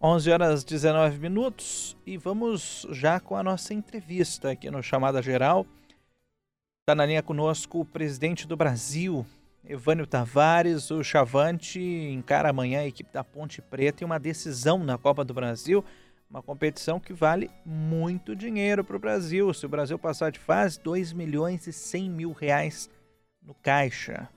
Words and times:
11 0.00 0.30
horas 0.30 0.62
19 0.62 1.18
minutos 1.18 1.96
e 2.06 2.16
vamos 2.16 2.86
já 2.90 3.18
com 3.18 3.34
a 3.34 3.42
nossa 3.42 3.74
entrevista 3.74 4.52
aqui 4.52 4.70
no 4.70 4.80
Chamada 4.80 5.20
Geral. 5.20 5.66
Está 6.82 6.94
na 6.94 7.04
linha 7.04 7.20
conosco 7.20 7.80
o 7.80 7.84
presidente 7.84 8.46
do 8.46 8.56
Brasil, 8.56 9.26
Evânio 9.64 10.06
Tavares. 10.06 10.92
O 10.92 11.02
Chavante 11.02 11.80
encara 11.80 12.50
amanhã 12.50 12.78
a 12.78 12.86
equipe 12.86 13.12
da 13.12 13.24
Ponte 13.24 13.60
Preta 13.60 14.04
em 14.04 14.06
uma 14.06 14.20
decisão 14.20 14.84
na 14.84 14.96
Copa 14.96 15.24
do 15.24 15.34
Brasil, 15.34 15.84
uma 16.30 16.44
competição 16.44 17.00
que 17.00 17.12
vale 17.12 17.50
muito 17.66 18.36
dinheiro 18.36 18.84
para 18.84 18.94
o 18.94 19.00
Brasil. 19.00 19.52
Se 19.52 19.66
o 19.66 19.68
Brasil 19.68 19.98
passar 19.98 20.30
de 20.30 20.38
fase, 20.38 20.78
2 20.80 21.12
milhões 21.12 21.66
e 21.66 21.72
100 21.72 22.08
mil 22.08 22.30
reais 22.30 22.88
no 23.42 23.52
caixa. 23.52 24.28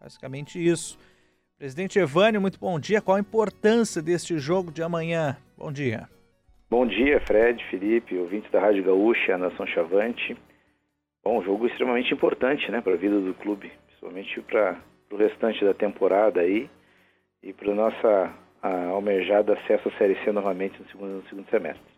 Basicamente 0.00 0.58
isso. 0.58 0.96
Presidente 1.62 1.96
Evânio, 1.96 2.40
muito 2.40 2.58
bom 2.58 2.76
dia. 2.80 3.00
Qual 3.00 3.16
a 3.16 3.20
importância 3.20 4.02
deste 4.02 4.36
jogo 4.36 4.72
de 4.72 4.82
amanhã? 4.82 5.36
Bom 5.56 5.70
dia. 5.70 6.08
Bom 6.68 6.84
dia, 6.84 7.20
Fred, 7.20 7.64
Felipe, 7.70 8.18
ouvintes 8.18 8.50
da 8.50 8.60
Rádio 8.60 8.82
Gaúcha, 8.82 9.38
Nação 9.38 9.64
Chavante. 9.68 10.36
Bom, 11.22 11.38
um 11.38 11.44
jogo 11.44 11.68
extremamente 11.68 12.12
importante 12.12 12.68
né, 12.68 12.80
para 12.80 12.94
a 12.94 12.96
vida 12.96 13.20
do 13.20 13.32
clube, 13.34 13.70
principalmente 13.86 14.40
para 14.40 14.82
o 15.12 15.16
restante 15.16 15.64
da 15.64 15.72
temporada 15.72 16.40
aí 16.40 16.68
e 17.40 17.52
para 17.52 17.70
a 17.70 17.74
nossa 17.76 18.34
a 18.60 18.86
almejada 18.86 19.52
acesso 19.52 19.88
à 19.88 19.92
Série 19.98 20.16
C 20.24 20.32
novamente 20.32 20.76
no 20.80 20.88
segundo, 20.88 21.12
no 21.12 21.28
segundo 21.28 21.48
semestre. 21.48 21.92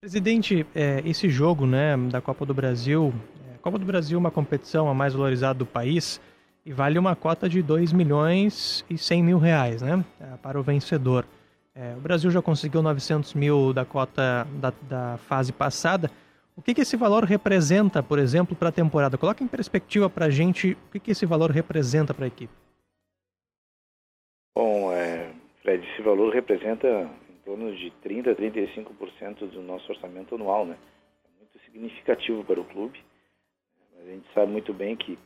Presidente, 0.00 0.66
é, 0.74 1.08
esse 1.08 1.28
jogo 1.28 1.66
né, 1.66 1.96
da 2.10 2.20
Copa 2.20 2.44
do 2.44 2.52
Brasil, 2.52 3.14
é, 3.48 3.54
a 3.54 3.58
Copa 3.58 3.78
do 3.78 3.86
Brasil 3.86 4.16
é 4.16 4.18
uma 4.18 4.32
competição 4.32 4.88
a 4.88 4.94
mais 4.94 5.14
valorizada 5.14 5.60
do 5.60 5.66
país 5.66 6.20
e 6.64 6.72
vale 6.72 6.98
uma 6.98 7.16
cota 7.16 7.48
de 7.48 7.62
2 7.62 7.92
milhões 7.92 8.84
e 8.88 8.96
100 8.96 9.22
mil 9.22 9.38
reais 9.38 9.82
né, 9.82 10.04
é, 10.20 10.36
para 10.36 10.58
o 10.58 10.62
vencedor. 10.62 11.26
É, 11.74 11.94
o 11.96 12.00
Brasil 12.00 12.30
já 12.30 12.42
conseguiu 12.42 12.82
900 12.82 13.34
mil 13.34 13.72
da 13.72 13.84
cota 13.84 14.46
da, 14.60 14.72
da 14.82 15.18
fase 15.18 15.52
passada. 15.52 16.10
O 16.54 16.60
que, 16.60 16.74
que 16.74 16.82
esse 16.82 16.96
valor 16.96 17.24
representa, 17.24 18.02
por 18.02 18.18
exemplo, 18.18 18.54
para 18.54 18.68
a 18.68 18.72
temporada? 18.72 19.16
Coloca 19.16 19.42
em 19.42 19.48
perspectiva 19.48 20.08
para 20.08 20.26
a 20.26 20.30
gente 20.30 20.72
o 20.72 20.92
que, 20.92 21.00
que 21.00 21.10
esse 21.12 21.24
valor 21.24 21.50
representa 21.50 22.12
para 22.12 22.26
a 22.26 22.28
equipe. 22.28 22.52
Bom, 24.54 24.92
é, 24.92 25.32
Fred, 25.62 25.88
esse 25.92 26.02
valor 26.02 26.32
representa 26.32 26.86
em 27.30 27.36
torno 27.44 27.74
de 27.74 27.90
30% 28.04 28.30
a 28.30 28.36
35% 28.36 29.50
do 29.50 29.62
nosso 29.62 29.90
orçamento 29.90 30.34
anual. 30.34 30.66
Né? 30.66 30.76
É 31.24 31.38
muito 31.38 31.58
significativo 31.64 32.44
para 32.44 32.60
o 32.60 32.64
clube. 32.64 33.02
A 33.98 34.04
gente 34.04 34.26
sabe 34.34 34.52
muito 34.52 34.74
bem 34.74 34.94
que 34.94 35.18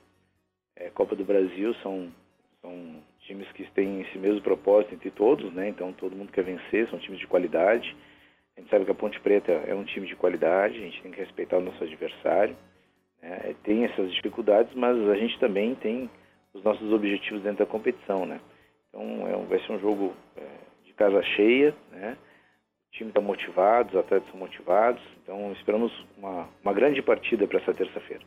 é, 0.76 0.90
Copa 0.90 1.16
do 1.16 1.24
Brasil 1.24 1.74
são, 1.82 2.12
são 2.60 3.02
times 3.20 3.50
que 3.52 3.64
têm 3.72 4.02
esse 4.02 4.18
mesmo 4.18 4.42
propósito 4.42 4.94
entre 4.94 5.10
todos, 5.10 5.52
né? 5.52 5.68
Então 5.68 5.92
todo 5.92 6.14
mundo 6.14 6.32
quer 6.32 6.44
vencer, 6.44 6.88
são 6.88 6.98
times 6.98 7.18
de 7.18 7.26
qualidade. 7.26 7.96
A 8.56 8.60
gente 8.60 8.70
sabe 8.70 8.84
que 8.84 8.90
a 8.90 8.94
Ponte 8.94 9.20
Preta 9.20 9.52
é 9.52 9.74
um 9.74 9.84
time 9.84 10.06
de 10.06 10.16
qualidade, 10.16 10.78
a 10.78 10.80
gente 10.80 11.02
tem 11.02 11.12
que 11.12 11.20
respeitar 11.20 11.58
o 11.58 11.62
nosso 11.62 11.82
adversário. 11.82 12.56
Né? 13.22 13.54
Tem 13.62 13.84
essas 13.84 14.12
dificuldades, 14.12 14.74
mas 14.74 14.96
a 15.08 15.16
gente 15.16 15.38
também 15.38 15.74
tem 15.74 16.10
os 16.54 16.62
nossos 16.62 16.90
objetivos 16.92 17.42
dentro 17.42 17.64
da 17.64 17.70
competição, 17.70 18.24
né? 18.24 18.40
Então 18.88 19.26
é 19.28 19.36
um, 19.36 19.46
vai 19.46 19.58
ser 19.60 19.72
um 19.72 19.80
jogo 19.80 20.14
é, 20.36 20.42
de 20.84 20.92
casa 20.94 21.22
cheia, 21.22 21.74
né? 21.90 22.16
O 22.88 22.96
time 22.96 23.10
está 23.10 23.20
motivado, 23.20 23.90
os 23.90 23.96
atletas 23.96 24.30
são 24.30 24.40
motivados, 24.40 25.02
então 25.22 25.52
esperamos 25.52 25.92
uma, 26.16 26.48
uma 26.62 26.72
grande 26.72 27.02
partida 27.02 27.46
para 27.46 27.58
essa 27.58 27.74
terça-feira. 27.74 28.24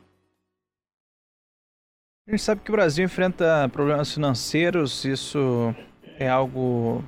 A 2.29 2.31
gente 2.31 2.43
sabe 2.43 2.61
que 2.63 2.69
o 2.69 2.73
Brasil 2.73 3.03
enfrenta 3.03 3.67
problemas 3.69 4.13
financeiros, 4.13 5.03
isso 5.03 5.73
é 6.19 6.29
algo 6.29 7.03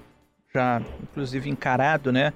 já, 0.52 0.82
inclusive, 1.00 1.48
encarado, 1.48 2.12
né? 2.12 2.34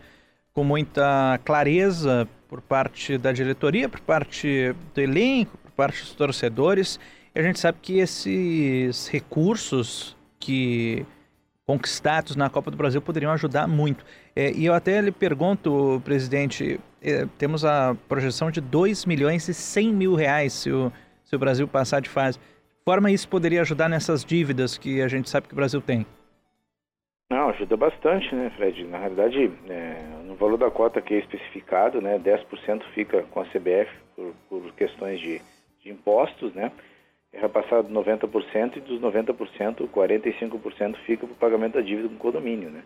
Com 0.53 0.63
muita 0.63 1.39
clareza 1.43 2.29
por 2.47 2.61
parte 2.61 3.17
da 3.17 3.31
diretoria, 3.31 3.89
por 3.89 4.01
parte 4.01 4.75
do 4.93 5.01
elenco, 5.01 5.57
por 5.57 5.71
parte 5.71 6.01
dos 6.01 6.11
torcedores. 6.11 6.99
E 7.33 7.39
a 7.39 7.41
gente 7.41 7.59
sabe 7.59 7.79
que 7.81 7.97
esses 7.97 9.07
recursos 9.07 10.15
que 10.39 11.03
conquistados 11.65 12.35
na 12.35 12.51
Copa 12.51 12.69
do 12.69 12.77
Brasil 12.77 13.01
poderiam 13.01 13.31
ajudar 13.31 13.67
muito. 13.67 14.05
É, 14.35 14.51
e 14.51 14.63
eu 14.63 14.75
até 14.75 15.01
lhe 15.01 15.11
pergunto, 15.11 15.99
presidente, 16.05 16.79
é, 17.01 17.25
temos 17.39 17.65
a 17.65 17.95
projeção 18.07 18.51
de 18.51 18.61
2 18.61 19.05
milhões 19.05 19.47
e 19.47 19.55
100 19.55 19.91
mil 19.91 20.13
reais 20.13 20.53
se 20.53 20.71
o, 20.71 20.93
se 21.23 21.35
o 21.35 21.39
Brasil 21.39 21.67
passar 21.67 21.99
de 21.99 22.09
fase 22.09 22.37
forma 22.87 23.11
isso 23.11 23.27
poderia 23.27 23.61
ajudar 23.61 23.89
nessas 23.89 24.23
dívidas 24.23 24.77
que 24.77 25.01
a 25.01 25.07
gente 25.07 25.27
sabe 25.27 25.47
que 25.47 25.53
o 25.53 25.55
Brasil 25.55 25.81
tem? 25.81 26.05
Não, 27.31 27.49
ajuda 27.49 27.75
bastante, 27.75 28.33
né, 28.35 28.51
Fred? 28.55 28.83
Na 28.83 28.99
realidade, 28.99 29.51
é, 29.67 30.03
no 30.23 30.35
valor 30.35 30.57
da 30.57 30.69
cota 30.69 31.01
que 31.01 31.15
é 31.15 31.17
especificado, 31.17 31.99
né, 31.99 32.19
10% 32.19 32.83
fica 32.93 33.23
com 33.23 33.39
a 33.39 33.45
CBF 33.45 33.91
por, 34.15 34.35
por 34.47 34.73
questões 34.73 35.19
de, 35.19 35.41
de, 35.81 35.89
impostos, 35.89 36.53
né? 36.53 36.71
É 37.33 37.39
repassado 37.39 37.89
90% 37.89 38.77
e 38.77 38.81
dos 38.81 39.01
90%, 39.01 39.89
45% 39.89 40.95
fica 41.07 41.25
para 41.25 41.33
o 41.33 41.37
pagamento 41.37 41.73
da 41.73 41.81
dívida 41.81 42.07
com 42.07 42.15
condomínio, 42.17 42.69
né? 42.69 42.83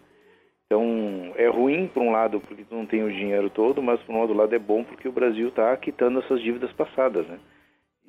Então, 0.66 1.34
é 1.36 1.48
ruim 1.48 1.88
por 1.88 2.02
um 2.02 2.12
lado 2.12 2.40
porque 2.40 2.64
tu 2.64 2.74
não 2.74 2.86
tem 2.86 3.04
o 3.04 3.12
dinheiro 3.12 3.50
todo, 3.50 3.84
mas 3.84 4.00
por 4.02 4.16
um 4.16 4.20
outro 4.20 4.36
lado 4.36 4.56
é 4.56 4.60
bom 4.60 4.84
porque 4.84 5.10
o 5.10 5.12
Brasil 5.12 5.50
está 5.50 5.76
quitando 5.76 6.20
essas 6.20 6.42
dívidas 6.42 6.72
passadas, 6.72 7.28
né? 7.28 7.38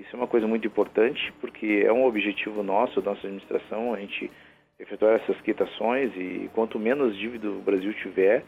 Isso 0.00 0.08
é 0.14 0.16
uma 0.16 0.26
coisa 0.26 0.46
muito 0.46 0.66
importante 0.66 1.30
porque 1.42 1.82
é 1.84 1.92
um 1.92 2.06
objetivo 2.06 2.62
nosso, 2.62 3.02
da 3.02 3.10
nossa 3.10 3.26
administração, 3.26 3.92
a 3.92 4.00
gente 4.00 4.30
efetuar 4.78 5.20
essas 5.20 5.38
quitações 5.42 6.10
e 6.16 6.48
quanto 6.54 6.78
menos 6.78 7.14
dívida 7.18 7.50
o 7.50 7.60
Brasil 7.60 7.92
tiver, 8.02 8.42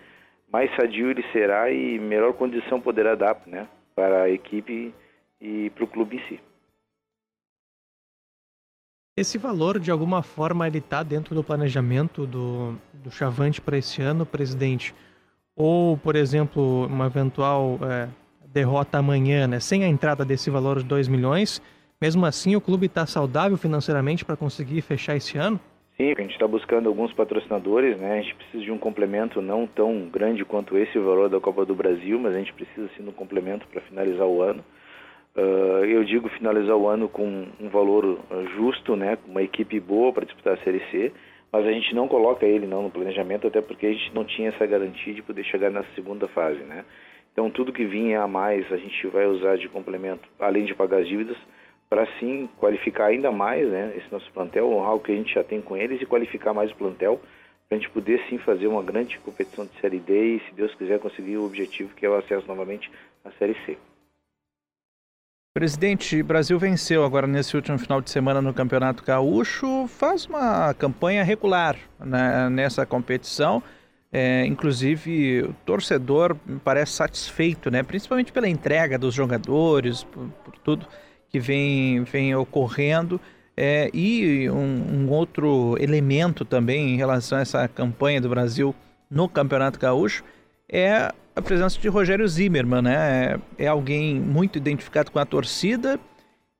mais 0.50 0.74
sadio 0.74 1.10
ele 1.10 1.22
será 1.30 1.70
e 1.70 1.98
melhor 1.98 2.32
condição 2.32 2.80
poderá 2.80 3.14
dar 3.14 3.38
né, 3.46 3.68
para 3.94 4.22
a 4.22 4.30
equipe 4.30 4.94
e 5.38 5.68
para 5.70 5.84
o 5.84 5.88
clube 5.88 6.16
em 6.16 6.28
si. 6.28 6.40
Esse 9.14 9.36
valor, 9.36 9.78
de 9.78 9.90
alguma 9.90 10.22
forma, 10.22 10.66
ele 10.66 10.78
está 10.78 11.02
dentro 11.02 11.34
do 11.34 11.44
planejamento 11.44 12.26
do, 12.26 12.78
do 12.94 13.10
Chavante 13.10 13.60
para 13.60 13.76
esse 13.76 14.00
ano, 14.00 14.24
presidente? 14.24 14.94
Ou, 15.54 15.98
por 15.98 16.16
exemplo, 16.16 16.86
uma 16.86 17.06
eventual 17.06 17.78
é, 17.82 18.08
derrota 18.52 18.98
amanhã, 18.98 19.46
né, 19.46 19.60
sem 19.60 19.84
a 19.84 19.88
entrada 19.88 20.24
desse 20.24 20.50
valor 20.50 20.78
de 20.78 20.84
2 20.84 21.08
milhões, 21.08 21.62
mesmo 22.00 22.26
assim 22.26 22.54
o 22.56 22.60
clube 22.60 22.86
está 22.86 23.06
saudável 23.06 23.56
financeiramente 23.56 24.24
para 24.24 24.36
conseguir 24.36 24.80
fechar 24.82 25.16
esse 25.16 25.38
ano? 25.38 25.58
Sim, 25.96 26.12
a 26.16 26.20
gente 26.22 26.32
está 26.32 26.48
buscando 26.48 26.88
alguns 26.88 27.12
patrocinadores, 27.12 27.98
né? 27.98 28.18
A 28.18 28.22
gente 28.22 28.34
precisa 28.34 28.64
de 28.64 28.72
um 28.72 28.78
complemento 28.78 29.42
não 29.42 29.66
tão 29.66 30.08
grande 30.08 30.44
quanto 30.44 30.76
esse 30.76 30.98
valor 30.98 31.28
da 31.28 31.38
Copa 31.38 31.64
do 31.64 31.74
Brasil, 31.74 32.18
mas 32.18 32.34
a 32.34 32.38
gente 32.38 32.52
precisa 32.54 32.88
sim 32.96 33.02
de 33.04 33.10
um 33.10 33.12
complemento 33.12 33.66
para 33.68 33.80
finalizar 33.82 34.26
o 34.26 34.42
ano. 34.42 34.64
Uh, 35.36 35.84
eu 35.84 36.02
digo 36.04 36.28
finalizar 36.30 36.76
o 36.76 36.88
ano 36.88 37.08
com 37.08 37.46
um 37.60 37.68
valor 37.68 38.18
justo, 38.56 38.96
né? 38.96 39.16
Uma 39.28 39.42
equipe 39.42 39.78
boa 39.78 40.12
para 40.12 40.24
disputar 40.24 40.54
a 40.54 40.64
Série 40.64 40.82
C, 40.90 41.12
mas 41.52 41.66
a 41.66 41.70
gente 41.70 41.94
não 41.94 42.08
coloca 42.08 42.44
ele 42.44 42.66
não 42.66 42.82
no 42.82 42.90
planejamento, 42.90 43.46
até 43.46 43.60
porque 43.60 43.86
a 43.86 43.92
gente 43.92 44.14
não 44.14 44.24
tinha 44.24 44.48
essa 44.48 44.66
garantia 44.66 45.14
de 45.14 45.22
poder 45.22 45.44
chegar 45.44 45.70
na 45.70 45.84
segunda 45.94 46.26
fase, 46.28 46.60
né? 46.64 46.84
Então, 47.32 47.50
tudo 47.50 47.72
que 47.72 47.84
vinha 47.84 48.22
a 48.22 48.28
mais 48.28 48.70
a 48.70 48.76
gente 48.76 49.06
vai 49.06 49.26
usar 49.26 49.56
de 49.56 49.68
complemento, 49.68 50.28
além 50.38 50.64
de 50.64 50.74
pagar 50.74 50.98
as 50.98 51.08
dívidas, 51.08 51.36
para 51.88 52.06
sim 52.18 52.48
qualificar 52.58 53.06
ainda 53.06 53.30
mais 53.30 53.68
né, 53.68 53.92
esse 53.96 54.10
nosso 54.12 54.30
plantel, 54.32 54.70
honrar 54.70 54.94
o 54.94 55.00
que 55.00 55.12
a 55.12 55.14
gente 55.14 55.34
já 55.34 55.42
tem 55.42 55.60
com 55.60 55.76
eles 55.76 56.00
e 56.00 56.06
qualificar 56.06 56.54
mais 56.54 56.70
o 56.70 56.76
plantel, 56.76 57.20
para 57.68 57.76
a 57.76 57.80
gente 57.80 57.90
poder 57.90 58.22
sim 58.28 58.38
fazer 58.38 58.66
uma 58.66 58.82
grande 58.82 59.18
competição 59.18 59.64
de 59.64 59.80
Série 59.80 59.98
D 59.98 60.36
e, 60.36 60.40
se 60.40 60.54
Deus 60.54 60.74
quiser, 60.74 60.98
conseguir 60.98 61.38
o 61.38 61.44
objetivo 61.44 61.94
que 61.94 62.04
é 62.04 62.08
o 62.08 62.16
acesso 62.16 62.46
novamente 62.46 62.90
à 63.24 63.30
Série 63.32 63.56
C. 63.64 63.78
Presidente, 65.54 66.22
Brasil 66.22 66.58
venceu 66.58 67.04
agora 67.04 67.26
nesse 67.26 67.54
último 67.54 67.78
final 67.78 68.00
de 68.00 68.10
semana 68.10 68.40
no 68.40 68.54
Campeonato 68.54 69.04
Gaúcho, 69.04 69.86
faz 69.86 70.24
uma 70.24 70.72
campanha 70.72 71.22
regular 71.22 71.76
né, 72.00 72.48
nessa 72.48 72.86
competição 72.86 73.62
é, 74.12 74.44
inclusive, 74.44 75.42
o 75.42 75.54
torcedor 75.64 76.36
parece 76.62 76.92
satisfeito, 76.92 77.70
né? 77.70 77.82
principalmente 77.82 78.30
pela 78.30 78.46
entrega 78.46 78.98
dos 78.98 79.14
jogadores, 79.14 80.04
por, 80.04 80.28
por 80.44 80.58
tudo 80.58 80.86
que 81.30 81.40
vem, 81.40 82.04
vem 82.04 82.34
ocorrendo. 82.34 83.18
É, 83.56 83.90
e 83.92 84.50
um, 84.50 85.04
um, 85.04 85.10
outro 85.10 85.76
elemento 85.78 86.44
também 86.44 86.90
em 86.90 86.96
relação 86.96 87.38
a 87.38 87.40
essa 87.40 87.68
campanha 87.68 88.20
do 88.20 88.28
Brasil 88.28 88.74
no 89.10 89.28
Campeonato 89.28 89.78
Gaúcho 89.78 90.24
é 90.68 91.10
a 91.36 91.42
presença 91.42 91.78
de 91.78 91.88
Rogério 91.88 92.26
Zimmermann, 92.26 92.82
né? 92.82 93.38
É, 93.58 93.64
é 93.64 93.66
alguém 93.66 94.18
muito 94.18 94.56
identificado 94.56 95.10
com 95.10 95.18
a 95.18 95.26
torcida 95.26 95.98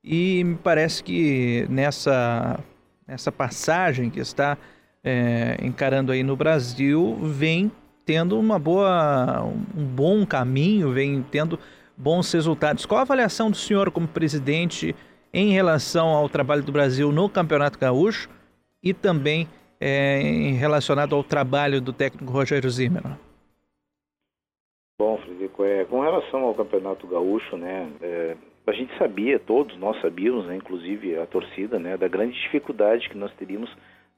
e 0.05 0.43
me 0.44 0.56
parece 0.56 1.02
que 1.02 1.66
nessa, 1.69 2.60
nessa 3.06 3.31
passagem 3.31 4.10
que 4.10 4.20
está 4.20 4.56
é, 5.04 5.56
encarando 5.62 6.12
aí 6.12 6.22
no 6.22 6.37
Brasil 6.37 7.16
vem 7.22 7.70
tendo 8.04 8.38
uma 8.38 8.58
boa, 8.58 9.43
um 9.43 9.84
bom 9.84 10.26
caminho, 10.26 10.93
vem 10.93 11.22
tendo 11.31 11.58
bons 11.96 12.32
resultados. 12.32 12.87
Qual 12.87 12.99
a 12.99 13.02
avaliação 13.02 13.50
do 13.50 13.56
senhor 13.56 13.90
como 13.90 14.08
presidente 14.08 14.94
em 15.32 15.52
relação 15.52 16.08
ao 16.08 16.28
trabalho 16.28 16.62
do 16.62 16.72
Brasil 16.72 17.10
no 17.12 17.28
Campeonato 17.28 17.78
Gaúcho 17.78 18.28
e 18.82 18.93
também 18.93 19.49
é, 19.81 20.20
relacionado 20.58 21.14
ao 21.14 21.25
trabalho 21.25 21.81
do 21.81 21.93
técnico 21.93 22.32
Rogério 22.32 22.69
Zimmermann? 22.70 23.19
Bom, 25.00 25.19
Frederico, 25.19 25.64
é, 25.64 25.84
com 25.84 26.00
relação 26.00 26.43
ao 26.44 26.55
Campeonato 26.55 27.06
Gaúcho, 27.06 27.56
né, 27.56 27.90
é, 28.00 28.37
a 28.66 28.72
gente 28.72 28.96
sabia, 28.98 29.38
todos 29.40 29.76
nós 29.78 30.00
sabíamos, 30.00 30.46
né, 30.46 30.56
inclusive 30.56 31.19
a 31.19 31.26
torcida, 31.26 31.78
né, 31.78 31.96
da 31.96 32.06
grande 32.06 32.40
dificuldade 32.40 33.08
que 33.08 33.16
nós 33.16 33.32
teríamos 33.34 33.69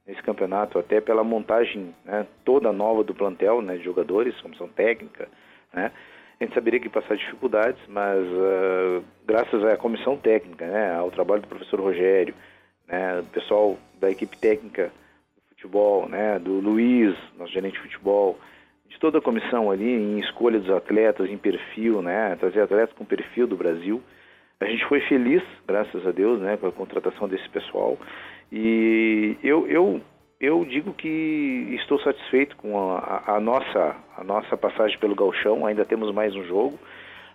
nesse 0.05 0.21
campeonato, 0.21 0.77
até 0.77 1.01
pela 1.01 1.23
montagem 1.23 1.95
né, 2.05 2.27
toda 2.43 2.71
nova 2.71 3.03
do 3.03 3.13
plantel 3.13 3.61
né, 3.61 3.77
de 3.77 3.83
jogadores, 3.83 4.39
comissão 4.41 4.67
técnica, 4.67 5.27
né, 5.73 5.91
a 6.39 6.43
gente 6.43 6.53
saberia 6.53 6.79
que 6.79 6.89
passar 6.89 7.15
dificuldades, 7.15 7.81
mas 7.87 8.19
uh, 8.19 9.03
graças 9.25 9.63
à 9.63 9.77
comissão 9.77 10.17
técnica, 10.17 10.67
né, 10.67 10.93
ao 10.93 11.09
trabalho 11.09 11.41
do 11.41 11.47
professor 11.47 11.79
Rogério, 11.79 12.35
né, 12.87 13.21
do 13.21 13.27
pessoal 13.29 13.77
da 13.99 14.11
equipe 14.11 14.37
técnica 14.37 14.91
do 15.35 15.41
futebol, 15.49 16.09
né, 16.09 16.37
do 16.37 16.59
Luiz, 16.59 17.15
nosso 17.37 17.53
gerente 17.53 17.75
de 17.75 17.79
futebol, 17.79 18.37
de 18.87 18.99
toda 18.99 19.17
a 19.19 19.21
comissão 19.21 19.71
ali 19.71 19.89
em 19.89 20.19
escolha 20.19 20.59
dos 20.59 20.69
atletas, 20.69 21.29
em 21.29 21.37
perfil, 21.37 22.01
né, 22.01 22.35
trazer 22.39 22.61
atletas 22.61 22.93
com 22.95 23.05
perfil 23.05 23.47
do 23.47 23.55
Brasil. 23.55 24.03
A 24.59 24.65
gente 24.65 24.85
foi 24.85 25.01
feliz, 25.01 25.43
graças 25.65 26.05
a 26.05 26.11
Deus, 26.11 26.41
né, 26.41 26.57
com 26.57 26.67
a 26.67 26.71
contratação 26.71 27.27
desse 27.27 27.47
pessoal. 27.49 27.97
E 28.51 29.37
eu, 29.43 29.67
eu, 29.67 30.01
eu 30.39 30.65
digo 30.65 30.93
que 30.93 31.75
estou 31.79 31.99
satisfeito 31.99 32.55
com 32.57 32.77
a, 32.79 33.23
a, 33.27 33.39
nossa, 33.39 33.95
a 34.17 34.23
nossa 34.23 34.55
passagem 34.55 34.97
pelo 34.99 35.15
galchão. 35.15 35.65
Ainda 35.65 35.85
temos 35.85 36.13
mais 36.13 36.35
um 36.35 36.43
jogo, 36.43 36.77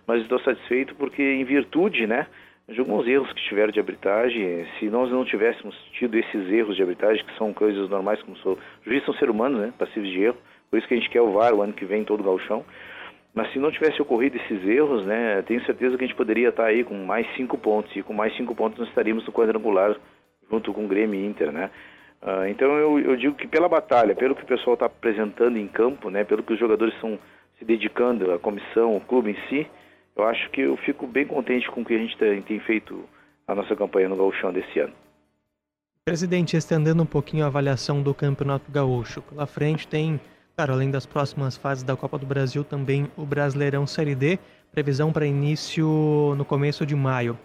mas 0.07 0.21
estou 0.21 0.39
satisfeito 0.39 0.95
porque, 0.95 1.21
em 1.21 1.43
virtude, 1.43 2.07
né, 2.07 2.27
de 2.67 2.79
alguns 2.79 3.07
erros 3.07 3.31
que 3.33 3.43
tiveram 3.43 3.71
de 3.71 3.79
arbitragem, 3.79 4.65
se 4.79 4.85
nós 4.89 5.11
não 5.11 5.25
tivéssemos 5.25 5.75
tido 5.93 6.17
esses 6.17 6.49
erros 6.49 6.75
de 6.75 6.81
arbitragem, 6.81 7.25
que 7.25 7.37
são 7.37 7.53
coisas 7.53 7.89
normais, 7.89 8.21
como 8.23 8.37
sou, 8.37 8.57
juízes 8.85 9.05
são 9.05 9.13
seres 9.15 9.33
humanos, 9.33 9.59
né, 9.59 9.73
passivos 9.77 10.09
de 10.09 10.21
erro, 10.21 10.37
por 10.69 10.79
isso 10.79 10.87
que 10.87 10.93
a 10.93 10.97
gente 10.97 11.09
quer 11.09 11.21
o 11.21 11.33
VAR 11.33 11.53
o 11.53 11.61
ano 11.61 11.73
que 11.73 11.85
vem 11.85 12.05
todo 12.05 12.21
o 12.21 12.23
galchão. 12.23 12.63
Mas 13.33 13.51
se 13.53 13.59
não 13.59 13.71
tivesse 13.71 14.01
ocorrido 14.01 14.37
esses 14.37 14.67
erros, 14.67 15.05
né, 15.05 15.41
tenho 15.43 15.63
certeza 15.65 15.97
que 15.97 16.03
a 16.03 16.07
gente 16.07 16.17
poderia 16.17 16.49
estar 16.49 16.65
aí 16.65 16.83
com 16.83 16.93
mais 17.05 17.25
cinco 17.35 17.57
pontos. 17.57 17.93
E 17.95 18.03
com 18.03 18.13
mais 18.13 18.35
cinco 18.35 18.53
pontos 18.53 18.77
nós 18.79 18.89
estaríamos 18.89 19.25
no 19.25 19.31
quadrangular 19.31 19.95
junto 20.51 20.73
com 20.73 20.85
o 20.85 20.87
Grêmio 20.87 21.19
e 21.19 21.25
Inter, 21.25 21.51
né? 21.51 21.71
Uh, 22.21 22.45
então 22.47 22.67
eu, 22.77 22.99
eu, 22.99 23.15
digo 23.15 23.35
que 23.35 23.47
pela 23.47 23.67
batalha, 23.67 24.13
pelo 24.13 24.35
que 24.35 24.43
o 24.43 24.47
pessoal 24.47 24.75
está 24.75 24.85
apresentando 24.85 25.57
em 25.57 25.67
campo, 25.67 26.11
né, 26.11 26.23
pelo 26.23 26.43
que 26.43 26.53
os 26.53 26.59
jogadores 26.59 26.93
estão 26.93 27.17
se 27.57 27.65
dedicando, 27.65 28.31
a 28.31 28.37
comissão, 28.37 28.95
o 28.95 29.01
clube 29.01 29.31
em 29.31 29.37
si, 29.49 29.67
eu 30.15 30.25
acho 30.25 30.47
que 30.51 30.61
eu 30.61 30.77
fico 30.77 31.07
bem 31.07 31.25
contente 31.25 31.69
com 31.71 31.81
o 31.81 31.85
que 31.85 31.95
a 31.95 31.97
gente 31.97 32.15
tem, 32.17 32.39
tem 32.43 32.59
feito 32.59 33.03
a 33.47 33.55
nossa 33.55 33.75
campanha 33.75 34.07
no 34.07 34.15
Gauchão 34.15 34.53
desse 34.53 34.79
ano. 34.79 34.93
Presidente, 36.05 36.55
estendendo 36.55 37.01
um 37.01 37.07
pouquinho 37.07 37.43
a 37.43 37.47
avaliação 37.47 38.03
do 38.03 38.13
Campeonato 38.13 38.71
Gaúcho, 38.71 39.23
pela 39.23 39.47
frente 39.47 39.87
tem 39.87 40.19
Claro, 40.55 40.73
além 40.73 40.91
das 40.91 41.05
próximas 41.05 41.57
fases 41.57 41.83
da 41.83 41.95
Copa 41.95 42.17
do 42.17 42.25
Brasil, 42.25 42.63
também 42.63 43.07
o 43.17 43.25
Brasileirão 43.25 43.87
Série 43.87 44.13
D, 44.13 44.37
previsão 44.71 45.11
para 45.11 45.25
início 45.25 46.35
no 46.37 46.45
começo 46.45 46.85
de 46.85 46.95
maio. 46.95 47.35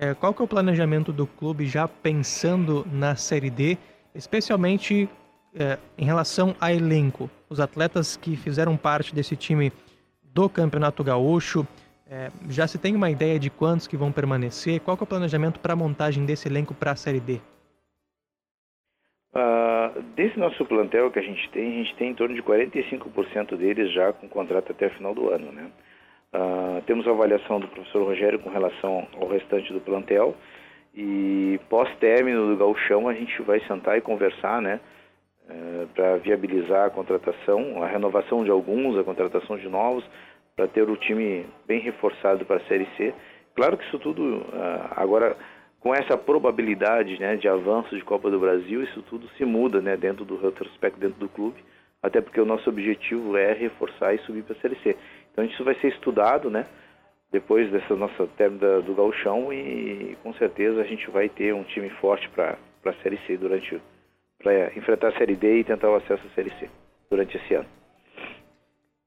É, 0.00 0.14
qual 0.14 0.32
que 0.32 0.40
é 0.40 0.44
o 0.44 0.48
planejamento 0.48 1.12
do 1.12 1.26
clube 1.26 1.66
já 1.66 1.88
pensando 1.88 2.86
na 2.92 3.16
Série 3.16 3.50
D, 3.50 3.76
especialmente 4.14 5.08
é, 5.52 5.76
em 5.98 6.04
relação 6.04 6.54
a 6.60 6.72
elenco? 6.72 7.28
Os 7.50 7.58
atletas 7.58 8.16
que 8.16 8.36
fizeram 8.36 8.76
parte 8.76 9.12
desse 9.12 9.34
time 9.34 9.72
do 10.22 10.48
Campeonato 10.48 11.02
Gaúcho, 11.02 11.66
é, 12.08 12.30
já 12.48 12.68
se 12.68 12.78
tem 12.78 12.94
uma 12.94 13.10
ideia 13.10 13.40
de 13.40 13.50
quantos 13.50 13.88
que 13.88 13.96
vão 13.96 14.12
permanecer? 14.12 14.80
Qual 14.80 14.96
que 14.96 15.02
é 15.02 15.04
o 15.04 15.08
planejamento 15.08 15.58
para 15.58 15.72
a 15.72 15.76
montagem 15.76 16.24
desse 16.24 16.46
elenco 16.46 16.72
para 16.74 16.92
a 16.92 16.96
Série 16.96 17.18
D? 17.18 17.40
Uh, 19.34 20.00
desse 20.14 20.38
nosso 20.38 20.64
plantel 20.64 21.10
que 21.10 21.18
a 21.18 21.22
gente 21.22 21.50
tem, 21.50 21.72
a 21.72 21.82
gente 21.82 21.96
tem 21.96 22.10
em 22.10 22.14
torno 22.14 22.36
de 22.36 22.42
45% 22.42 23.56
deles 23.56 23.92
já 23.92 24.12
com 24.12 24.28
contrato 24.28 24.70
até 24.70 24.86
o 24.86 24.90
final 24.90 25.12
do 25.12 25.28
ano, 25.28 25.50
né? 25.50 25.72
Uh, 26.34 26.82
temos 26.86 27.06
a 27.06 27.10
avaliação 27.10 27.58
do 27.58 27.68
professor 27.68 28.04
Rogério 28.04 28.38
com 28.38 28.50
relação 28.50 29.08
ao 29.18 29.28
restante 29.28 29.72
do 29.72 29.80
plantel 29.80 30.34
e 30.94 31.58
pós-término 31.68 32.48
do 32.48 32.56
gauchão 32.56 33.08
a 33.08 33.14
gente 33.14 33.40
vai 33.42 33.60
sentar 33.60 33.96
e 33.96 34.00
conversar, 34.00 34.60
né? 34.60 34.80
Eh, 35.48 35.86
para 35.94 36.16
viabilizar 36.18 36.86
a 36.86 36.90
contratação, 36.90 37.82
a 37.82 37.86
renovação 37.86 38.44
de 38.44 38.50
alguns, 38.50 38.98
a 38.98 39.04
contratação 39.04 39.56
de 39.56 39.66
novos, 39.66 40.04
para 40.54 40.68
ter 40.68 40.82
o 40.82 40.96
time 40.96 41.46
bem 41.66 41.80
reforçado 41.80 42.44
para 42.44 42.56
a 42.56 42.66
Série 42.66 42.86
C. 42.96 43.14
Claro 43.54 43.78
que 43.78 43.84
isso 43.84 43.98
tudo 43.98 44.44
ah, 44.52 44.92
agora 44.96 45.36
com 45.80 45.94
essa 45.94 46.18
probabilidade 46.18 47.18
né, 47.18 47.36
de 47.36 47.48
avanço 47.48 47.96
de 47.96 48.04
Copa 48.04 48.30
do 48.30 48.38
Brasil, 48.38 48.82
isso 48.82 49.00
tudo 49.02 49.26
se 49.38 49.44
muda 49.44 49.80
né, 49.80 49.96
dentro 49.96 50.24
do 50.24 50.36
retrospecto, 50.36 51.00
dentro 51.00 51.18
do 51.18 51.28
clube, 51.28 51.64
até 52.02 52.20
porque 52.20 52.40
o 52.40 52.44
nosso 52.44 52.68
objetivo 52.68 53.36
é 53.36 53.52
reforçar 53.54 54.14
e 54.14 54.18
subir 54.18 54.42
para 54.42 54.54
a 54.54 54.60
Série 54.60 54.76
C. 54.82 54.96
Então 55.38 55.46
isso 55.48 55.62
vai 55.62 55.76
ser 55.76 55.92
estudado 55.92 56.50
né, 56.50 56.66
depois 57.30 57.70
dessa 57.70 57.94
nossa 57.94 58.26
término 58.36 58.82
do 58.82 58.92
gauchão 58.92 59.52
e 59.52 60.16
com 60.20 60.34
certeza 60.34 60.80
a 60.80 60.84
gente 60.84 61.08
vai 61.12 61.28
ter 61.28 61.54
um 61.54 61.62
time 61.62 61.88
forte 62.00 62.28
para 62.30 62.58
a 62.84 62.92
Série 63.04 63.20
C 63.24 63.36
durante 63.36 63.80
para 64.42 64.76
enfrentar 64.76 65.10
a 65.10 65.12
Série 65.12 65.36
D 65.36 65.60
e 65.60 65.64
tentar 65.64 65.90
o 65.90 65.94
acesso 65.94 66.26
à 66.26 66.34
Série 66.34 66.50
C 66.58 66.68
durante 67.08 67.36
esse 67.36 67.54
ano. 67.54 67.66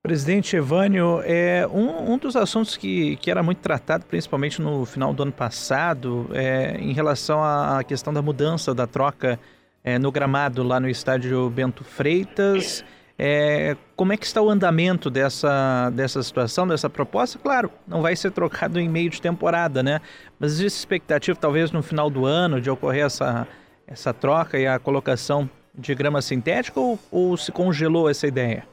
Presidente 0.01 0.55
Evânio, 0.55 1.21
é, 1.25 1.67
um, 1.67 2.13
um 2.13 2.17
dos 2.17 2.37
assuntos 2.37 2.77
que, 2.77 3.17
que 3.17 3.29
era 3.29 3.43
muito 3.43 3.59
tratado, 3.59 4.05
principalmente 4.05 4.61
no 4.61 4.85
final 4.85 5.13
do 5.13 5.23
ano 5.23 5.33
passado, 5.33 6.29
é, 6.33 6.77
em 6.77 6.93
relação 6.93 7.43
à 7.43 7.83
questão 7.83 8.13
da 8.13 8.21
mudança, 8.21 8.73
da 8.73 8.87
troca 8.87 9.37
é, 9.83 9.99
no 9.99 10.13
gramado 10.13 10.63
lá 10.63 10.79
no 10.79 10.87
estádio 10.87 11.49
Bento 11.49 11.83
Freitas. 11.83 12.85
É, 13.23 13.77
como 13.95 14.13
é 14.13 14.17
que 14.17 14.25
está 14.25 14.41
o 14.41 14.49
andamento 14.49 15.07
dessa, 15.07 15.91
dessa 15.91 16.23
situação, 16.23 16.67
dessa 16.67 16.89
proposta? 16.89 17.37
Claro, 17.37 17.69
não 17.87 18.01
vai 18.01 18.15
ser 18.15 18.31
trocado 18.31 18.79
em 18.79 18.89
meio 18.89 19.11
de 19.11 19.21
temporada, 19.21 19.83
né? 19.83 20.01
Mas 20.39 20.53
existe 20.53 20.79
expectativa, 20.79 21.37
talvez 21.39 21.71
no 21.71 21.83
final 21.83 22.09
do 22.09 22.25
ano, 22.25 22.59
de 22.59 22.67
ocorrer 22.67 23.05
essa, 23.05 23.47
essa 23.85 24.11
troca 24.11 24.57
e 24.57 24.65
a 24.65 24.79
colocação 24.79 25.47
de 25.75 25.93
grama 25.93 26.19
sintética 26.19 26.79
ou, 26.79 26.97
ou 27.11 27.37
se 27.37 27.51
congelou 27.51 28.09
essa 28.09 28.25
ideia? 28.25 28.65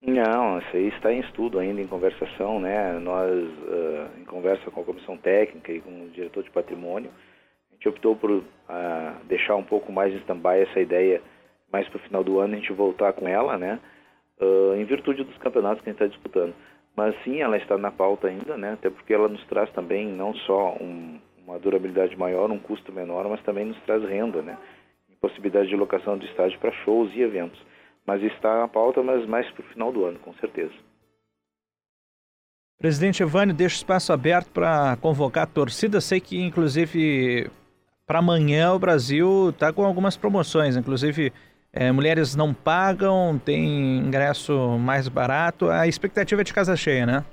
Não, 0.00 0.58
isso 0.60 0.74
aí 0.74 0.88
está 0.88 1.12
em 1.12 1.20
estudo 1.20 1.58
ainda, 1.58 1.82
em 1.82 1.86
conversação, 1.86 2.58
né? 2.58 2.98
Nós, 2.98 3.30
uh, 3.30 4.18
em 4.18 4.24
conversa 4.24 4.70
com 4.70 4.80
a 4.80 4.84
comissão 4.84 5.14
técnica 5.18 5.72
e 5.72 5.82
com 5.82 6.06
o 6.06 6.08
diretor 6.08 6.42
de 6.42 6.50
patrimônio, 6.50 7.10
a 7.70 7.74
gente 7.74 7.86
optou 7.86 8.16
por 8.16 8.30
uh, 8.30 8.42
deixar 9.28 9.56
um 9.56 9.62
pouco 9.62 9.92
mais 9.92 10.14
em 10.14 10.18
stand-by 10.20 10.62
essa 10.62 10.80
ideia, 10.80 11.20
mais 11.76 11.88
para 11.88 11.98
o 11.98 12.02
final 12.02 12.24
do 12.24 12.38
ano 12.38 12.54
a 12.54 12.56
gente 12.58 12.72
voltar 12.72 13.12
com 13.12 13.28
ela, 13.28 13.56
né? 13.56 13.78
Uh, 14.40 14.74
em 14.76 14.84
virtude 14.84 15.24
dos 15.24 15.36
campeonatos 15.38 15.82
que 15.82 15.88
a 15.88 15.92
gente 15.92 16.02
está 16.02 16.14
disputando. 16.14 16.54
Mas 16.96 17.14
sim, 17.22 17.40
ela 17.40 17.56
está 17.56 17.76
na 17.76 17.90
pauta 17.90 18.28
ainda, 18.28 18.56
né? 18.56 18.72
Até 18.72 18.90
porque 18.90 19.12
ela 19.14 19.28
nos 19.28 19.44
traz 19.46 19.70
também 19.72 20.06
não 20.06 20.34
só 20.34 20.76
um, 20.80 21.18
uma 21.46 21.58
durabilidade 21.58 22.16
maior, 22.16 22.50
um 22.50 22.58
custo 22.58 22.92
menor, 22.92 23.28
mas 23.28 23.42
também 23.42 23.64
nos 23.64 23.80
traz 23.82 24.02
renda, 24.02 24.42
né? 24.42 24.58
possibilidade 25.20 25.68
de 25.68 25.76
locação 25.76 26.16
de 26.18 26.26
estádio 26.26 26.58
para 26.60 26.70
shows 26.84 27.10
e 27.14 27.22
eventos 27.22 27.58
mas 28.06 28.22
está 28.22 28.60
na 28.60 28.68
pauta, 28.68 29.02
mas 29.02 29.26
mais 29.26 29.50
para 29.50 29.64
o 29.64 29.68
final 29.68 29.92
do 29.92 30.04
ano, 30.04 30.18
com 30.20 30.32
certeza. 30.34 30.72
Presidente 32.78 33.22
Evânio, 33.22 33.54
deixa 33.54 33.74
o 33.74 33.78
espaço 33.78 34.12
aberto 34.12 34.50
para 34.50 34.96
convocar 34.98 35.44
a 35.44 35.46
torcida. 35.46 36.00
Sei 36.00 36.20
que, 36.20 36.38
inclusive, 36.38 37.50
para 38.06 38.20
amanhã 38.20 38.72
o 38.72 38.78
Brasil 38.78 39.48
está 39.48 39.72
com 39.72 39.84
algumas 39.84 40.16
promoções. 40.16 40.76
Inclusive, 40.76 41.32
é, 41.76 41.92
mulheres 41.92 42.34
não 42.34 42.52
pagam, 42.52 43.38
tem 43.38 43.98
ingresso 43.98 44.78
mais 44.78 45.08
barato. 45.08 45.68
A 45.68 45.86
expectativa 45.86 46.40
é 46.40 46.44
de 46.44 46.54
casa 46.54 46.74
cheia, 46.74 47.06
né? 47.06 47.24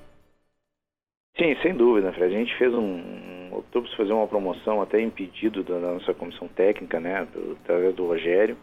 Sim, 1.38 1.55
sem 1.63 1.73
dúvida, 1.73 2.13
Fred. 2.13 2.35
A 2.35 2.38
gente 2.38 2.55
fez 2.57 2.73
um. 2.73 3.50
optou 3.53 3.81
por 3.81 3.97
fazer 3.97 4.13
uma 4.13 4.27
promoção 4.27 4.81
até 4.81 5.01
em 5.01 5.09
pedido 5.09 5.63
da 5.63 5.79
nossa 5.79 6.13
comissão 6.13 6.47
técnica, 6.47 7.00
né? 7.00 7.25
Através 7.63 7.95
do 7.95 8.05
Rogério 8.05 8.57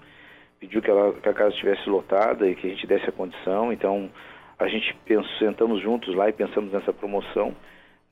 pediu 0.61 0.83
que, 0.83 0.91
ela, 0.91 1.13
que 1.15 1.29
a 1.29 1.33
casa 1.33 1.55
estivesse 1.55 1.89
lotada 1.89 2.47
e 2.47 2.55
que 2.55 2.67
a 2.67 2.71
gente 2.71 2.87
desse 2.87 3.09
a 3.09 3.13
condição. 3.13 3.73
Então, 3.73 4.11
a 4.59 4.69
gente 4.69 4.95
pensou, 5.07 5.39
sentamos 5.39 5.83
juntos 5.83 6.15
lá 6.15 6.29
e 6.29 6.33
pensamos 6.33 6.71
nessa 6.71 6.93
promoção, 6.93 7.57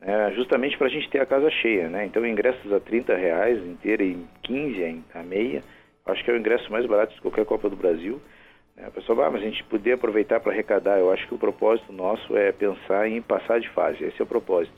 né, 0.01 0.33
justamente 0.35 0.77
para 0.79 0.87
a 0.87 0.91
gente 0.91 1.09
ter 1.11 1.21
a 1.21 1.27
casa 1.27 1.51
cheia. 1.51 1.89
Né? 1.89 2.07
Então, 2.07 2.27
ingressos 2.27 2.73
a 2.73 2.81
30 2.81 3.15
reais 3.15 3.59
inteira 3.67 4.03
e 4.03 4.19
15 4.43 5.05
a 5.15 5.23
meia, 5.23 5.63
acho 6.09 6.25
que 6.25 6.31
é 6.31 6.35
o 6.35 6.39
ingresso 6.39 6.71
mais 6.71 6.87
barato 6.87 7.15
de 7.15 7.21
qualquer 7.21 7.45
Copa 7.45 7.69
do 7.69 7.77
Brasil. 7.77 8.21
Né? 8.77 8.87
A 8.87 8.91
pessoa, 8.91 9.27
ah, 9.27 9.31
mas 9.31 9.43
a 9.43 9.45
gente 9.45 9.63
poder 9.65 9.93
aproveitar 9.93 10.41
para 10.41 10.53
arrecadar. 10.53 10.99
Eu 10.99 11.13
acho 11.13 11.27
que 11.27 11.35
o 11.35 11.39
propósito 11.39 11.93
nosso 11.93 12.37
é 12.37 12.53
pensar 12.53 13.09
em 13.09 13.21
passar 13.21 13.61
de 13.61 13.69
fase. 13.71 14.05
Esse 14.05 14.21
é 14.21 14.25
o 14.25 14.27
propósito. 14.27 14.77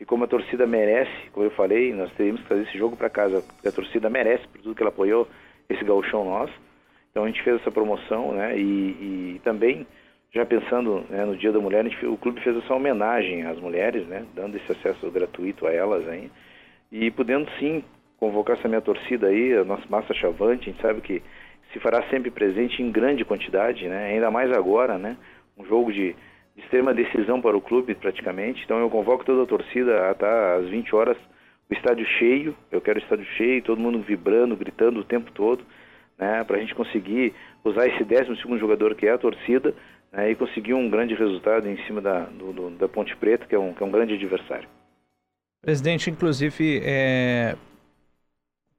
E 0.00 0.04
como 0.04 0.24
a 0.24 0.28
torcida 0.28 0.66
merece, 0.66 1.30
como 1.32 1.46
eu 1.46 1.50
falei, 1.50 1.92
nós 1.92 2.12
teríamos 2.12 2.40
que 2.42 2.48
trazer 2.48 2.62
esse 2.62 2.78
jogo 2.78 2.96
para 2.96 3.10
casa, 3.10 3.44
a 3.66 3.72
torcida 3.72 4.08
merece 4.08 4.46
por 4.46 4.60
tudo 4.60 4.74
que 4.74 4.82
ela 4.82 4.90
apoiou 4.90 5.26
esse 5.68 5.84
gauchão 5.84 6.24
nosso. 6.24 6.54
Então 7.10 7.24
a 7.24 7.26
gente 7.26 7.42
fez 7.42 7.60
essa 7.60 7.70
promoção, 7.70 8.32
né? 8.32 8.56
E, 8.56 9.34
e 9.34 9.40
também 9.42 9.86
já 10.32 10.46
pensando 10.46 11.04
né, 11.08 11.24
no 11.24 11.36
Dia 11.36 11.50
da 11.50 11.58
Mulher, 11.58 11.82
gente, 11.84 12.06
o 12.06 12.16
clube 12.16 12.40
fez 12.42 12.56
essa 12.56 12.74
homenagem 12.74 13.44
às 13.44 13.58
mulheres, 13.58 14.06
né? 14.06 14.24
Dando 14.34 14.56
esse 14.56 14.70
acesso 14.70 15.10
gratuito 15.10 15.66
a 15.66 15.72
elas 15.72 16.06
aí 16.06 16.30
e 16.90 17.10
podendo 17.10 17.48
sim 17.58 17.84
convocar 18.18 18.58
essa 18.58 18.68
minha 18.68 18.80
torcida 18.80 19.28
aí, 19.28 19.54
a 19.54 19.64
nossa 19.64 19.84
massa 19.88 20.12
chavante, 20.14 20.68
a 20.68 20.72
gente 20.72 20.82
sabe 20.82 21.00
que 21.00 21.22
se 21.72 21.80
fará 21.80 22.02
sempre 22.10 22.30
presente 22.30 22.82
em 22.82 22.90
grande 22.90 23.24
quantidade, 23.24 23.88
né? 23.88 24.12
Ainda 24.12 24.30
mais 24.30 24.50
agora, 24.52 24.98
né? 24.98 25.16
Um 25.56 25.64
jogo 25.64 25.92
de, 25.92 26.14
extrema 26.58 26.92
decisão 26.92 27.40
para 27.40 27.56
o 27.56 27.60
clube 27.60 27.94
praticamente. 27.94 28.62
Então 28.64 28.78
eu 28.78 28.90
convoco 28.90 29.24
toda 29.24 29.42
a 29.42 29.46
torcida 29.46 30.08
a 30.08 30.12
estar 30.12 30.56
às 30.58 30.68
20 30.68 30.94
horas 30.94 31.16
o 31.70 31.74
estádio 31.74 32.06
cheio. 32.18 32.54
Eu 32.70 32.80
quero 32.80 32.98
o 32.98 33.02
estádio 33.02 33.26
cheio, 33.36 33.62
todo 33.62 33.80
mundo 33.80 34.00
vibrando, 34.00 34.56
gritando 34.56 35.00
o 35.00 35.04
tempo 35.04 35.30
todo, 35.32 35.64
né? 36.18 36.42
Para 36.44 36.56
a 36.56 36.60
gente 36.60 36.74
conseguir 36.74 37.32
usar 37.64 37.86
esse 37.86 38.04
12 38.04 38.40
segundo 38.40 38.58
jogador 38.58 38.94
que 38.94 39.06
é 39.06 39.12
a 39.12 39.18
torcida 39.18 39.74
né? 40.12 40.30
e 40.30 40.34
conseguir 40.34 40.74
um 40.74 40.88
grande 40.90 41.14
resultado 41.14 41.68
em 41.68 41.76
cima 41.84 42.00
da, 42.00 42.24
do, 42.24 42.70
da 42.70 42.88
Ponte 42.88 43.14
Preta, 43.16 43.46
que 43.46 43.54
é 43.54 43.58
um, 43.58 43.72
que 43.72 43.82
é 43.82 43.86
um 43.86 43.90
grande 43.90 44.14
adversário. 44.14 44.68
Presidente, 45.60 46.08
inclusive, 46.08 46.80
é, 46.84 47.56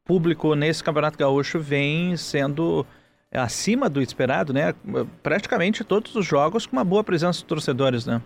público 0.09 0.55
nesse 0.55 0.83
Campeonato 0.83 1.19
Gaúcho 1.19 1.59
vem 1.59 2.17
sendo 2.17 2.83
acima 3.31 3.87
do 3.87 4.01
esperado, 4.01 4.51
né? 4.51 4.73
Praticamente 5.21 5.83
todos 5.83 6.15
os 6.15 6.25
jogos 6.25 6.65
com 6.65 6.75
uma 6.75 6.83
boa 6.83 7.03
presença 7.03 7.37
de 7.37 7.45
torcedores, 7.45 8.07
né? 8.07 8.19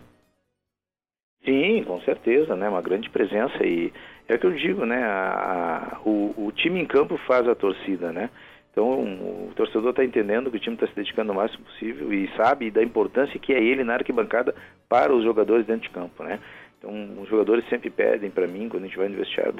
Sim, 1.44 1.84
com 1.84 2.00
certeza, 2.04 2.56
né? 2.56 2.70
Uma 2.70 2.82
grande 2.82 3.10
presença 3.10 3.66
e 3.66 3.92
é 4.30 4.36
o 4.36 4.40
que 4.40 4.46
eu 4.46 4.54
digo, 4.54 4.86
né? 4.86 5.04
A, 5.04 5.98
a, 5.98 6.00
o, 6.06 6.34
o, 6.38 6.52
time 6.54 6.80
em 6.80 6.86
campo 6.86 7.18
faz 7.28 7.46
a 7.50 7.54
torcida, 7.54 8.14
né? 8.14 8.30
Então 8.72 9.04
o 9.04 9.52
torcedor 9.54 9.90
está 9.90 10.06
entendendo 10.06 10.50
que 10.50 10.56
o 10.56 10.62
time 10.62 10.78
está 10.78 10.88
se 10.88 10.96
dedicando 10.96 11.34
o 11.34 11.36
máximo 11.36 11.66
possível 11.66 12.14
e 12.14 12.30
sabe 12.38 12.72
da 12.72 12.82
importância 12.82 13.38
que 13.38 13.52
é 13.52 13.62
ele 13.62 13.84
na 13.84 13.96
arquibancada 13.96 14.56
para 14.88 15.14
os 15.14 15.22
jogadores 15.22 15.66
dentro 15.66 15.90
de 15.90 15.94
campo, 15.94 16.24
né? 16.24 16.40
Então 16.80 17.22
os 17.22 17.28
jogadores 17.28 17.68
sempre 17.68 17.90
pedem 17.90 18.32
para 18.32 18.48
mim 18.48 18.70
quando 18.70 18.86
a 18.86 18.88
gente 18.88 18.98
vai 18.98 19.10
no 19.10 19.18
vestiário, 19.18 19.52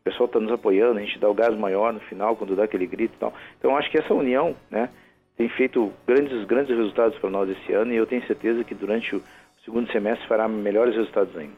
o 0.00 0.02
pessoal 0.02 0.26
está 0.26 0.40
nos 0.40 0.52
apoiando, 0.52 0.98
a 0.98 1.02
gente 1.02 1.18
dá 1.18 1.28
o 1.28 1.34
gás 1.34 1.54
maior 1.56 1.92
no 1.92 2.00
final, 2.00 2.34
quando 2.34 2.56
dá 2.56 2.64
aquele 2.64 2.86
grito 2.86 3.14
e 3.14 3.18
tal. 3.18 3.34
Então, 3.58 3.76
acho 3.76 3.90
que 3.90 3.98
essa 3.98 4.14
união, 4.14 4.56
né, 4.70 4.88
tem 5.36 5.48
feito 5.48 5.92
grandes, 6.06 6.44
grandes 6.46 6.74
resultados 6.74 7.18
para 7.18 7.30
nós 7.30 7.48
esse 7.48 7.72
ano 7.72 7.92
e 7.92 7.96
eu 7.96 8.06
tenho 8.06 8.26
certeza 8.26 8.64
que 8.64 8.74
durante 8.74 9.16
o 9.16 9.22
segundo 9.64 9.90
semestre 9.92 10.26
fará 10.26 10.48
melhores 10.48 10.94
resultados 10.94 11.36
ainda. 11.36 11.56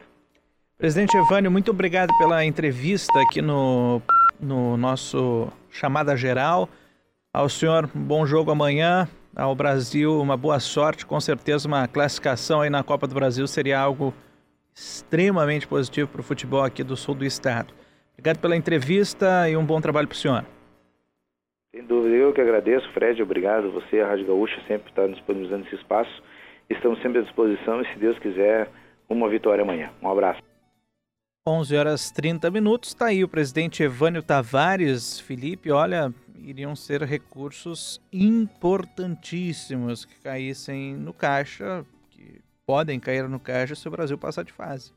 Presidente 0.77 1.15
Evânio, 1.17 1.51
muito 1.51 1.71
obrigado 1.71 2.09
pela 2.17 2.43
entrevista 2.43 3.13
aqui 3.21 3.41
no, 3.41 4.01
no 4.39 4.75
nosso 4.75 5.47
Chamada 5.69 6.15
Geral. 6.15 6.67
Ao 7.33 7.47
senhor, 7.49 7.89
bom 7.93 8.25
jogo 8.25 8.51
amanhã. 8.51 9.07
Ao 9.35 9.55
Brasil, 9.55 10.21
uma 10.21 10.37
boa 10.37 10.59
sorte. 10.59 11.05
Com 11.05 11.19
certeza, 11.19 11.67
uma 11.67 11.87
classificação 11.87 12.61
aí 12.61 12.69
na 12.69 12.83
Copa 12.83 13.07
do 13.07 13.15
Brasil 13.15 13.47
seria 13.47 13.79
algo 13.79 14.13
extremamente 14.75 15.67
positivo 15.67 16.09
para 16.09 16.21
o 16.21 16.23
futebol 16.23 16.63
aqui 16.63 16.83
do 16.83 16.95
sul 16.95 17.15
do 17.15 17.25
estado. 17.25 17.73
Obrigado 18.13 18.39
pela 18.39 18.55
entrevista 18.55 19.49
e 19.49 19.57
um 19.57 19.65
bom 19.65 19.81
trabalho 19.81 20.07
para 20.07 20.15
o 20.15 20.17
senhor. 20.17 20.45
Sem 21.75 21.83
dúvida, 21.85 22.15
eu 22.15 22.31
que 22.31 22.39
agradeço, 22.39 22.87
Fred, 22.93 23.21
obrigado. 23.21 23.71
Você, 23.71 23.99
a 23.99 24.07
Rádio 24.07 24.27
Gaúcha, 24.27 24.61
sempre 24.67 24.89
está 24.89 25.07
disponibilizando 25.07 25.65
esse 25.65 25.75
espaço. 25.75 26.23
Estamos 26.69 27.01
sempre 27.01 27.19
à 27.19 27.21
disposição 27.23 27.81
e, 27.81 27.87
se 27.91 27.99
Deus 27.99 28.17
quiser, 28.19 28.69
uma 29.09 29.27
vitória 29.27 29.63
amanhã. 29.63 29.91
Um 30.01 30.09
abraço. 30.09 30.41
11 31.45 31.75
horas 31.75 32.09
30 32.11 32.49
minutos, 32.51 32.89
está 32.89 33.07
aí 33.07 33.21
o 33.21 33.27
presidente 33.27 33.83
Evânio 33.83 34.23
Tavares. 34.23 35.19
Felipe, 35.19 35.71
olha, 35.71 36.13
iriam 36.37 36.73
ser 36.73 37.01
recursos 37.01 37.99
importantíssimos 38.13 40.05
que 40.05 40.21
caíssem 40.21 40.93
no 40.95 41.11
caixa, 41.11 41.85
que 42.11 42.39
podem 42.65 42.97
cair 42.99 43.27
no 43.27 43.41
caixa 43.41 43.75
se 43.75 43.85
o 43.87 43.91
Brasil 43.91 44.17
passar 44.17 44.43
de 44.43 44.53
fase. 44.53 44.93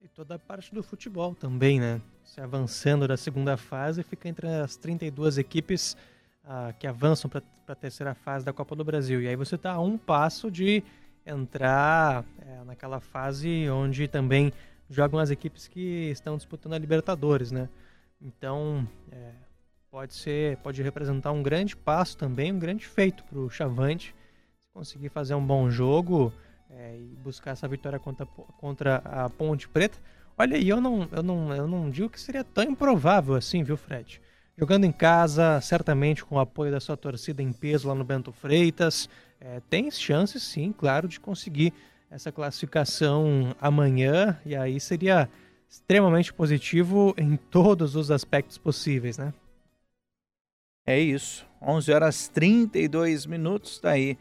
E 0.00 0.08
toda 0.08 0.34
a 0.34 0.38
parte 0.38 0.74
do 0.74 0.82
futebol 0.82 1.34
também, 1.34 1.80
né? 1.80 2.00
Se 2.24 2.40
avançando 2.40 3.08
da 3.08 3.16
segunda 3.16 3.56
fase, 3.56 4.02
fica 4.02 4.28
entre 4.28 4.46
as 4.46 4.76
32 4.76 5.38
equipes 5.38 5.96
uh, 6.44 6.72
que 6.78 6.86
avançam 6.86 7.30
para 7.30 7.42
a 7.66 7.74
terceira 7.74 8.14
fase 8.14 8.44
da 8.44 8.52
Copa 8.52 8.76
do 8.76 8.84
Brasil. 8.84 9.22
E 9.22 9.28
aí 9.28 9.36
você 9.36 9.54
está 9.54 9.72
a 9.72 9.80
um 9.80 9.96
passo 9.96 10.50
de 10.50 10.82
entrar 11.24 12.24
é, 12.38 12.64
naquela 12.64 13.00
fase 13.00 13.68
onde 13.68 14.06
também 14.06 14.52
jogam 14.88 15.18
as 15.18 15.30
equipes 15.30 15.66
que 15.66 16.10
estão 16.10 16.36
disputando 16.36 16.74
a 16.74 16.78
Libertadores, 16.78 17.50
né? 17.50 17.68
Então, 18.20 18.88
é, 19.10 19.32
pode 19.90 20.14
ser, 20.14 20.56
pode 20.58 20.82
representar 20.82 21.32
um 21.32 21.42
grande 21.42 21.76
passo 21.76 22.16
também, 22.16 22.52
um 22.52 22.58
grande 22.58 22.86
feito 22.86 23.24
para 23.24 23.38
o 23.38 23.50
Chavante. 23.50 24.14
Se 24.14 24.72
conseguir 24.72 25.08
fazer 25.08 25.34
um 25.34 25.44
bom 25.44 25.68
jogo, 25.68 26.32
é, 26.70 26.96
e 26.96 27.16
buscar 27.22 27.52
essa 27.52 27.68
vitória 27.68 27.98
contra, 27.98 28.26
contra 28.26 28.96
a 28.96 29.28
Ponte 29.30 29.68
Preta. 29.68 29.98
Olha 30.38 30.56
aí, 30.56 30.68
eu 30.68 30.80
não, 30.80 31.08
eu, 31.12 31.22
não, 31.22 31.54
eu 31.54 31.66
não 31.66 31.90
digo 31.90 32.08
que 32.08 32.20
seria 32.20 32.44
tão 32.44 32.64
improvável 32.64 33.34
assim, 33.34 33.62
viu, 33.62 33.76
Fred? 33.76 34.20
Jogando 34.58 34.84
em 34.84 34.92
casa, 34.92 35.60
certamente 35.60 36.24
com 36.24 36.36
o 36.36 36.40
apoio 36.40 36.70
da 36.70 36.80
sua 36.80 36.96
torcida 36.96 37.42
em 37.42 37.52
peso 37.52 37.88
lá 37.88 37.94
no 37.94 38.04
Bento 38.04 38.32
Freitas, 38.32 39.08
é, 39.40 39.60
tem 39.68 39.90
chances 39.90 40.42
sim, 40.42 40.72
claro, 40.76 41.08
de 41.08 41.20
conseguir 41.20 41.72
essa 42.10 42.32
classificação 42.32 43.54
amanhã, 43.60 44.38
e 44.46 44.54
aí 44.56 44.78
seria 44.80 45.28
extremamente 45.68 46.32
positivo 46.32 47.14
em 47.18 47.36
todos 47.36 47.96
os 47.96 48.10
aspectos 48.10 48.56
possíveis, 48.56 49.18
né? 49.18 49.32
É 50.86 50.98
isso. 50.98 51.44
11 51.60 51.92
horas 51.92 52.28
32 52.28 53.26
minutos, 53.26 53.78
tá 53.80 53.90
aí 53.90 54.16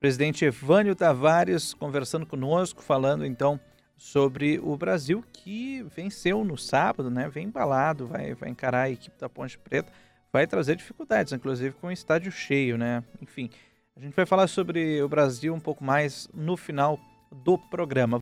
presidente 0.00 0.46
Evânio 0.46 0.96
Tavares 0.96 1.74
conversando 1.74 2.24
conosco, 2.24 2.82
falando 2.82 3.26
então 3.26 3.60
sobre 3.98 4.58
o 4.58 4.74
Brasil 4.74 5.22
que 5.30 5.82
venceu 5.94 6.42
no 6.42 6.56
sábado, 6.56 7.10
né? 7.10 7.28
Vem 7.28 7.48
embalado, 7.48 8.06
vai, 8.06 8.34
vai 8.34 8.48
encarar 8.48 8.84
a 8.84 8.90
equipe 8.90 9.20
da 9.20 9.28
Ponte 9.28 9.58
Preta, 9.58 9.92
vai 10.32 10.46
trazer 10.46 10.74
dificuldades, 10.76 11.34
inclusive 11.34 11.74
com 11.74 11.88
o 11.88 11.92
estádio 11.92 12.32
cheio, 12.32 12.78
né? 12.78 13.04
Enfim, 13.20 13.50
a 13.94 14.00
gente 14.00 14.16
vai 14.16 14.24
falar 14.24 14.46
sobre 14.46 15.02
o 15.02 15.08
Brasil 15.08 15.52
um 15.52 15.60
pouco 15.60 15.84
mais 15.84 16.26
no 16.32 16.56
final 16.56 16.98
do 17.30 17.58
programa. 17.58 18.18